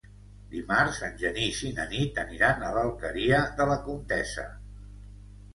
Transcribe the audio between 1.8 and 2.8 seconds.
Nit aniran a